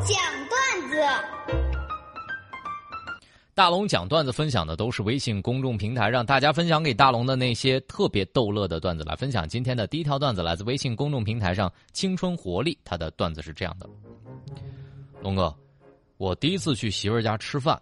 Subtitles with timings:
[0.00, 0.96] 讲段子。
[3.54, 9.02] 大龙讲段子分享的都是微信公众平台让大家分享给大龙的那些特别逗乐的段子。
[9.04, 13.88] 来分享今天的第一条段子，来自微信公众平台上青春活力，他的段子是这样的：
[15.22, 15.54] 龙哥，
[16.18, 17.80] 我第一次去媳妇儿家吃饭，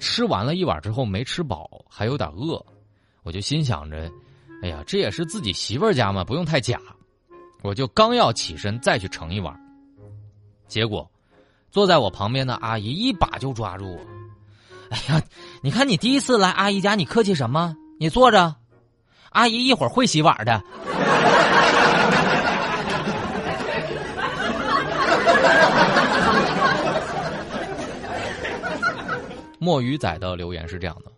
[0.00, 2.60] 吃完了一碗之后没吃饱，还有点饿，
[3.22, 4.10] 我就心想着，
[4.62, 6.80] 哎呀，这也是自己媳妇儿家嘛，不用太假。
[7.62, 9.56] 我就刚要起身再去盛一碗，
[10.66, 11.08] 结果
[11.76, 14.00] 坐在我旁边的阿姨一把就抓住我。
[14.88, 15.22] 哎呀，
[15.60, 17.76] 你看你第一次来阿姨家，你客气什么？
[18.00, 18.56] 你坐着，
[19.28, 20.62] 阿姨一会儿会洗碗的。
[29.58, 31.12] 墨鱼仔的留言是这样的：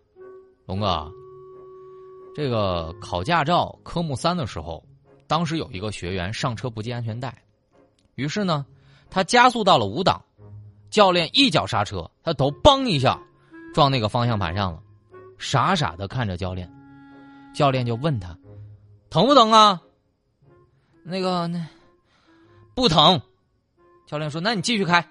[0.65, 1.09] 龙哥，
[2.35, 4.83] 这个考驾照科目三的时候，
[5.25, 7.33] 当时有一个学员上车不系安全带，
[8.15, 8.65] 于是呢，
[9.09, 10.21] 他加速到了五档，
[10.89, 13.19] 教练一脚刹车，他头嘣一下。
[13.71, 14.81] 撞那个方向盘上了，
[15.37, 16.67] 傻傻的看着教练，
[17.53, 18.35] 教练就问他
[19.11, 19.79] ：“疼不疼啊？”
[21.05, 21.63] 那个那
[22.73, 23.21] 不疼，
[24.07, 25.07] 教练说：“那你继续开。”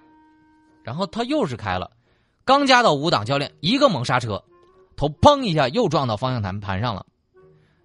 [0.83, 1.89] 然后他又是开了，
[2.45, 4.43] 刚加到五档，教练一个猛刹车，
[4.97, 7.07] 头砰一下又撞到方向盘盘上了。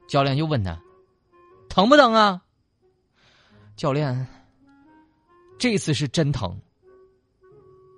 [0.08, 0.82] 教练又问他
[1.70, 2.42] ：“疼不疼啊？”
[3.78, 4.28] 教练
[5.60, 6.60] 这次是真疼，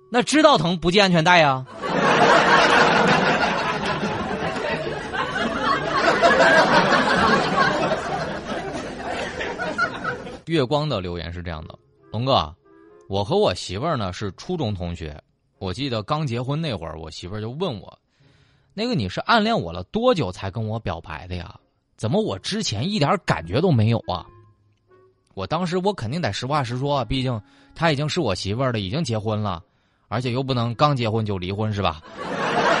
[0.08, 1.66] 那知道疼不系安全带呀？
[10.46, 11.76] 月光的留言是这样的：
[12.12, 12.54] 龙哥，
[13.08, 15.20] 我和我媳妇儿呢是初中同学。
[15.58, 17.98] 我记得刚结婚那会儿，我媳妇儿就问我
[18.74, 21.58] ：“那个你是暗恋我了多久才跟我表白的呀？
[21.96, 24.24] 怎么我之前一点感觉都没有啊？”
[25.34, 27.42] 我当时我肯定得实话实说，毕竟
[27.74, 29.62] 她已经是我媳妇儿了，已经结婚了，
[30.08, 32.00] 而且又不能刚结婚就离婚是吧？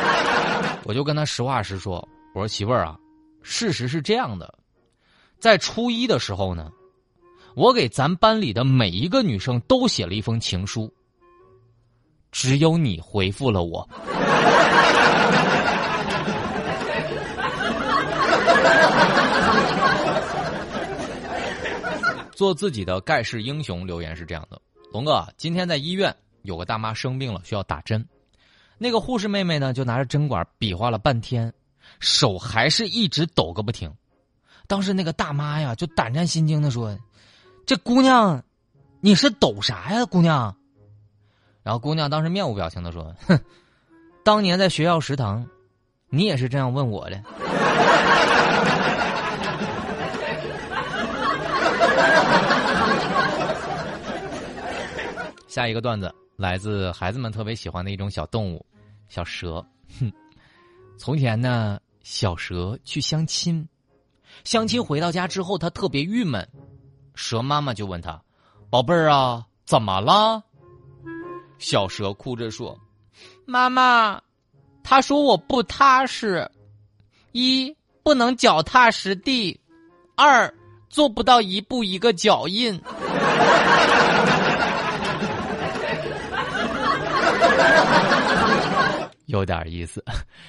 [0.84, 2.98] 我就跟他实话实说，我说媳妇儿啊，
[3.42, 4.54] 事实是这样的，
[5.38, 6.70] 在初一的时候呢。
[7.54, 10.92] 我给咱班里的每一个女生都写了一封情书，
[12.30, 13.88] 只有你回复了我。
[22.32, 24.60] 做自己的盖世英雄留言是这样的：
[24.92, 26.14] 龙哥，今天在医院
[26.46, 28.02] 有个大妈生病了，需要打针，
[28.78, 31.52] 那个护士妹妹呢就拿着针管比划了半天，
[32.00, 33.92] 手还是一直抖个不停。
[34.66, 36.96] 当时那个大妈呀就胆战心惊的说。
[37.66, 38.40] 这姑娘，
[39.00, 40.56] 你是抖啥呀，姑娘？
[41.64, 43.36] 然后姑娘当时面无表情的说：“哼，
[44.24, 45.44] 当年在学校食堂，
[46.08, 47.20] 你也是这样问我的。
[55.48, 58.64] ”下一个段子来自孩子们特别喜欢的一种小动物——
[59.08, 59.64] 小蛇。
[59.98, 60.12] 哼，
[60.98, 63.66] 从前呢，小蛇去相亲，
[64.44, 66.46] 相亲回到家之后，他特别郁闷。
[67.14, 68.22] 蛇妈妈就问他
[68.68, 70.42] ：“宝贝儿啊，怎么了？”
[71.58, 72.78] 小蛇哭着说
[73.46, 74.20] ：“妈妈，
[74.82, 76.50] 他说我不踏实，
[77.32, 79.58] 一不能脚踏实地，
[80.14, 80.52] 二
[80.90, 82.78] 做不到一步一个脚印。”
[89.26, 90.04] 有点意思，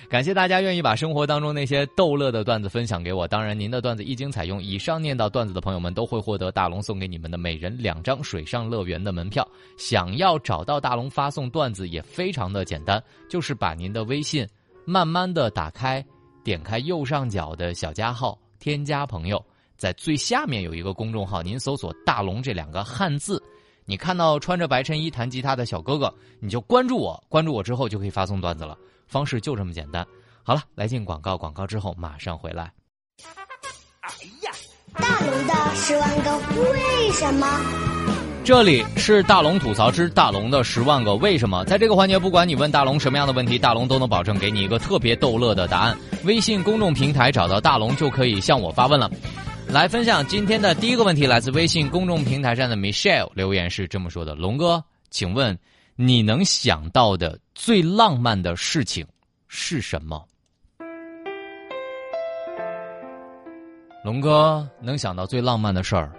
[0.08, 3.28] 感谢大家愿意把生活当中那些逗乐的段子分享给我。
[3.28, 9.48] 当然，您的段子一经采用，以上念到段子的朋友们都会获得大龙送给你们的每人两张水上乐园的门票。
[9.78, 14.48] 想要找到大龙发送段子也非常的简单，就是把您的微信
[14.86, 16.06] 慢慢的打开，
[16.44, 19.44] 点开右上角的小加号，添加朋友，
[19.76, 23.42] 在最下面有一个公众号，您搜索“大龙”这两个汉字。
[23.90, 28.78] 你看到穿着白衬衣弹吉他的小哥哥，你就关注我，关注我之后就可以发送段子了，
[29.08, 30.06] 方式就这么简单。
[30.44, 32.70] 好了，来进广告，广告之后马上回来。
[34.02, 34.12] 哎
[34.44, 34.52] 呀，
[34.96, 36.38] 大龙的十万个
[36.74, 37.48] 为什么？
[38.44, 41.64] 这里是大龙吐槽之大龙的十万个为什么。
[41.64, 45.98] 在这个环节，不管你问大龙什么样的问题，大龙都能保证给你一个特别逗乐的答案。
[46.26, 49.10] 微信公众平台找到大龙就可以向我发问了。
[49.70, 54.82] 来分享今天的第一个问题，来自微信公众平台上的 Michelle 留言是这么说的：“龙哥，
[55.12, 55.58] 请问
[55.96, 59.06] 你能想到的最浪漫的事情
[59.48, 60.26] 是什么？”
[64.06, 66.14] 龙哥能想到最浪漫的事儿，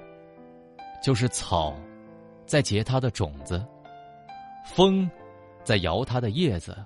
[1.02, 1.74] 就是草
[2.46, 3.64] 在结它的种子，
[4.66, 5.10] 风
[5.64, 6.76] 在摇它的叶子，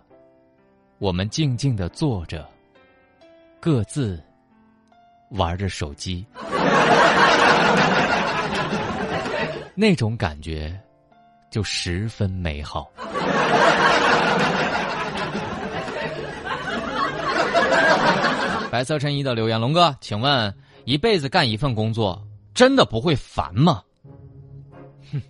[0.99, 2.49] 我们静静的坐着，
[3.61, 4.23] 各自。
[5.37, 6.27] 玩着手机，
[9.75, 10.75] 那种感觉
[11.51, 12.91] 就十分美好。
[18.71, 20.55] 白色衬衣的留言，龙哥，请问
[20.85, 23.83] 一辈子干一份工作，真的不会烦吗？
[25.13, 25.21] 哼，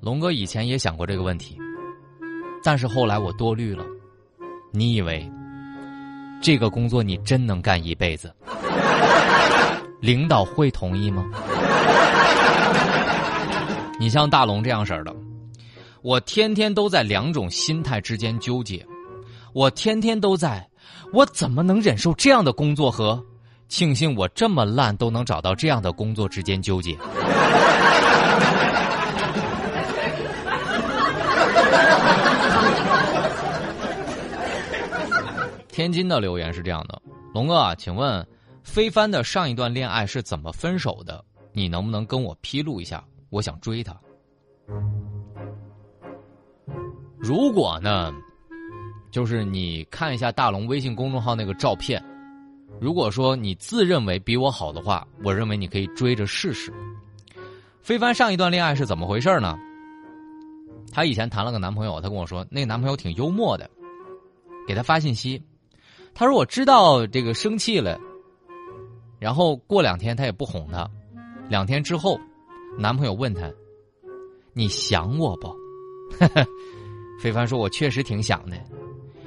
[0.00, 1.58] 龙哥以前也想过这个问题，
[2.62, 3.84] 但是后来我多虑了。
[4.70, 5.28] 你以为
[6.40, 8.32] 这个工作你真能干一辈子？
[10.00, 11.24] 领导会同意吗？
[13.98, 15.14] 你像大龙这样式的，
[16.02, 18.84] 我天天都在两种心态之间纠结，
[19.52, 20.68] 我天天都在，
[21.12, 23.24] 我怎么能忍受这样的工作和
[23.68, 26.98] 庆幸我这么烂都能找到这样的工作之间纠结？
[35.68, 37.00] 天津的留言是这样的：
[37.32, 38.26] 龙哥，请问
[38.64, 41.22] 飞帆的上一段恋爱是怎么分手的？
[41.52, 43.04] 你能不能跟我披露一下？
[43.30, 43.94] 我想追她。
[47.18, 48.12] 如果呢，
[49.10, 52.02] 就是你看一下大龙微信公众号那个照片，
[52.80, 56.72] 如果说你自认为比我好的话，我认为你可以追着试试。
[57.82, 59.56] 飞帆上一段恋爱是怎么回事呢？
[60.90, 63.70] 她以前谈了个男朋友，她跟我说那个男朋友挺幽默的，
[64.66, 65.40] 给她发信息，
[66.14, 68.00] 她说我知道这个生气了，
[69.24, 70.86] 然后过两天他也不哄她，
[71.48, 72.20] 两天之后。
[72.76, 73.50] 男朋友问她
[74.52, 75.50] ：“你想我不？”
[77.22, 78.56] 非凡说：“我确实挺想的，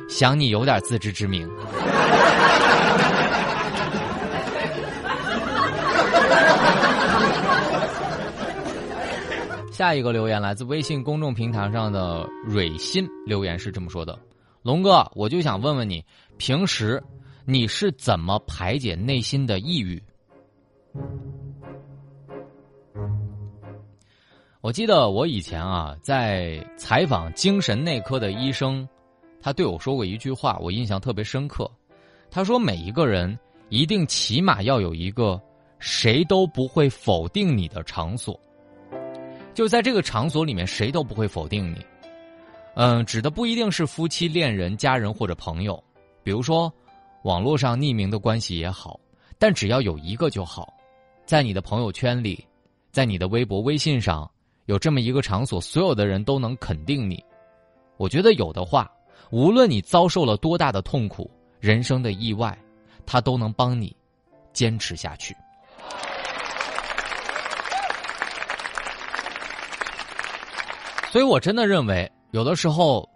[0.07, 1.49] 想你有点自知之明。”
[9.71, 14.19] 下一个留言来自微信公众平台上的蕊心留言是这么说的
[14.61, 16.05] ：“龙哥，我就想问问你，
[16.37, 17.01] 平时
[17.49, 20.03] 你是怎么排解内心的抑郁？”
[24.59, 28.85] 我记得我以前啊，在采访精神内科的医生，
[29.41, 31.71] 他对我说过一句话，我印象特别深刻。
[32.29, 33.39] 他说：“每一个人
[33.69, 35.41] 一定起码要有一个
[35.79, 38.37] 谁都不会否定你的场所，
[39.53, 41.77] 就在这个场所里面，谁都不会否定你。
[42.75, 45.81] 嗯，指的不一定是夫妻、恋人、家人或者朋友，
[46.23, 46.69] 比如说
[47.23, 48.99] 网络上匿名的关系也好，
[49.37, 50.73] 但只要有一个就好，
[51.25, 52.45] 在你的朋友圈里，
[52.91, 54.29] 在你的微博、微信上。”
[54.67, 57.23] 有这么一个场所，所有的人都能肯定你。
[57.95, 58.91] 我觉得有的话，
[59.31, 61.31] 无论你遭受了多大的痛苦、
[61.61, 62.53] 人生的意外，
[63.05, 63.95] 他都能帮你
[64.51, 65.33] 坚持下去。
[71.13, 73.09] 所以我真的认为，有的时候，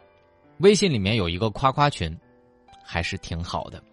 [0.59, 2.17] 微信里面有一个夸夸群，
[2.81, 3.83] 还是挺好的。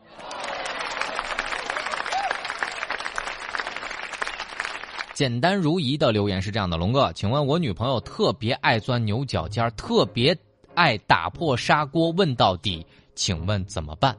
[5.18, 10.32] 简单如一的留言是这样的：龙哥，请问我女朋友特别爱钻牛角尖特别
[10.76, 12.86] 爱打破砂锅问到底，
[13.16, 14.16] 请问怎么办？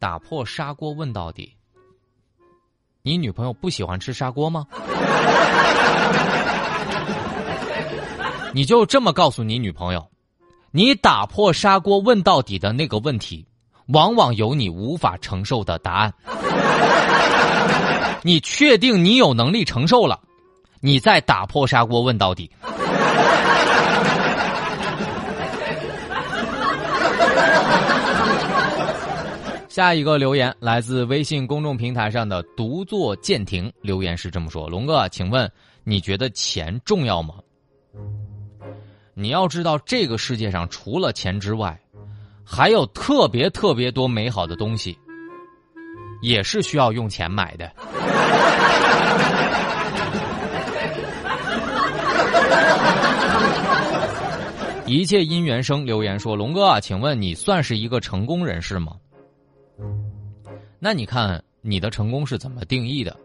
[0.00, 1.54] 打破砂锅问到底，
[3.02, 4.66] 你女朋友不喜欢吃砂锅吗？
[8.52, 10.04] 你就这么告诉你女朋友，
[10.72, 13.46] 你打破砂锅问到底的那个问题，
[13.86, 16.12] 往往有你无法承受的答案。
[18.22, 20.20] 你确定你有能力承受了，
[20.80, 22.50] 你再打破砂锅问到底。
[29.68, 35.50] 下一个留言来自微信公众平台上的独坐舰艇，留言是这么说：“龙哥，请问
[35.84, 37.36] 你觉得钱重要吗？
[39.14, 41.80] 你要知道，这个世界上除了钱之外，
[42.44, 44.98] 还有特别特别多美好的东西。”
[46.20, 47.70] 也是需要用钱买的。
[54.86, 58.96] 一切因缘生留言说：“龙哥啊，请问你算是一个成功人士吗？
[60.80, 63.16] 那你看你的成功是怎么定义的？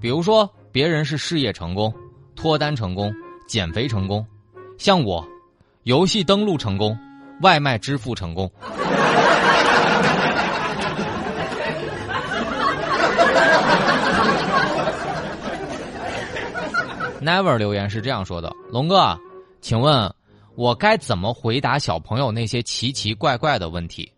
[0.00, 1.94] 比如说，别人是事业成功、
[2.34, 3.14] 脱单成功、
[3.46, 4.26] 减肥成功，
[4.76, 5.24] 像我，
[5.84, 6.98] 游戏登录成功、
[7.42, 8.50] 外卖支付成功。”
[17.20, 19.18] Never 留言是这样说的：“龙哥，
[19.60, 20.14] 请问，
[20.54, 24.10] 我该怎么回答小朋友那些奇奇怪怪的问题？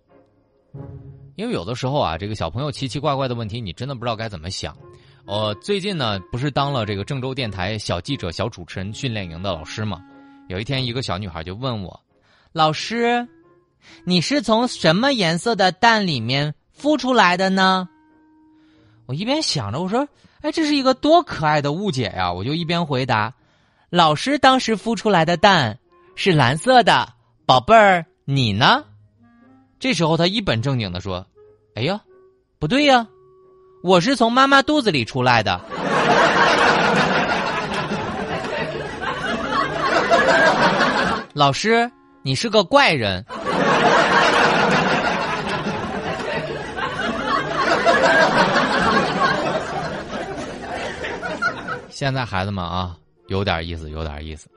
[1.37, 4.77] 因为有的时候啊，这个小朋友奇奇怪怪的问题，你真的不知道该怎么想。
[5.25, 10.01] 我最近呢，不是当了这个郑州电台小记者、小主持人训练营的老师吗？
[10.49, 12.01] 有一天，一个小女孩就问我
[12.53, 13.27] ：‘老师，
[14.05, 17.89] 你是从什么颜色的蛋里面孵出来的呢？’
[19.11, 20.07] 我一边想着，我说。”
[20.43, 22.33] 哎，这是一个多可爱的误解呀！
[22.33, 23.31] 我就一边回答
[23.91, 25.79] ：“老师当时孵出来的蛋
[26.15, 27.07] 是蓝色的，
[27.45, 28.83] 宝贝儿，你呢？
[29.79, 31.27] 这时候他一本正经的说
[31.77, 32.01] ：“哎呀，
[32.59, 33.07] 不对呀，
[33.83, 35.61] 我是从妈妈肚子里出来的。”
[41.35, 41.91] 老师，
[42.23, 43.23] 你是个怪人。
[52.01, 54.51] 现在孩子们啊，有点意思，有点意思。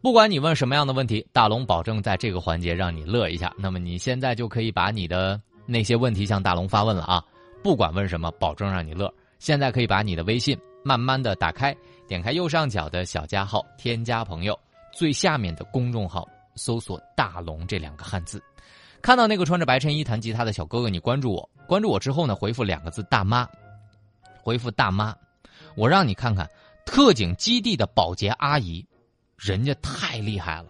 [0.00, 3.54] 不管你问什么样的问题，大龙保证在这个环节让你乐一下。
[3.56, 7.24] 那么你现在就可以把你的那些问题向大龙发问了啊！
[7.62, 9.08] 不管问什么，保证让你乐。
[9.38, 11.72] 现在可以把你的微信慢慢的打开，
[12.08, 14.58] 点开右上角的小加号，添加朋友，
[14.92, 18.42] 最下面的公众号搜索“大龙”这两个汉字，
[19.00, 21.48] 看到那个穿着白衬衣弹吉他的小哥哥，你关注我。
[21.68, 23.48] 关注我之后呢，回复两个字“大妈”，
[24.42, 25.14] 回复“大妈”，
[25.78, 26.44] 我让你看看。
[26.84, 28.86] 特警基地的保洁阿姨，
[29.36, 30.68] 人家太厉害了，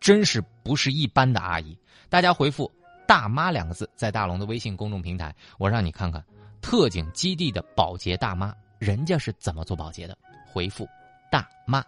[0.00, 1.76] 真是不是一般的阿姨。
[2.08, 2.70] 大家回复
[3.06, 6.24] “大妈”两个字，在大龙的微信公众平台，我让你看看
[6.60, 10.16] 特警基地的保洁大妈，人家是怎么做保洁的。
[10.46, 10.88] 回复
[11.30, 11.84] “大妈”，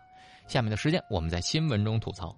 [0.48, 2.36] 下面的时间我们在新闻中吐槽。